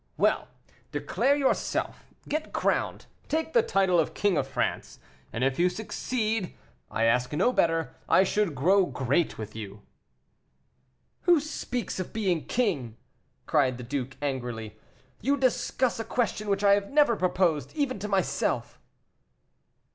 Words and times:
Well! 0.17 0.47
declare 0.91 1.35
yourself 1.35 2.07
get 2.27 2.53
crowned 2.53 3.05
take 3.27 3.53
the 3.53 3.61
title 3.61 3.99
of 3.99 4.15
King 4.15 4.35
of 4.35 4.47
France 4.47 4.97
and 5.31 5.43
if 5.43 5.59
you 5.59 5.69
succeed, 5.69 6.57
I 6.89 7.03
ask 7.03 7.31
no 7.33 7.53
better; 7.53 7.93
I 8.09 8.23
should 8.23 8.55
grow 8.55 8.87
great 8.87 9.37
with 9.37 9.55
you." 9.55 9.83
"Who 11.25 11.39
speaks 11.39 11.99
of 11.99 12.13
being 12.13 12.45
king?" 12.47 12.97
cried 13.45 13.77
the 13.77 13.83
duke, 13.83 14.17
angrily; 14.23 14.75
"you 15.21 15.37
discuss 15.37 15.99
a 15.99 16.03
question 16.03 16.49
which 16.49 16.63
I 16.63 16.73
have 16.73 16.89
never 16.89 17.15
proposed, 17.15 17.71
even 17.75 17.99
to 17.99 18.07
myself." 18.07 18.79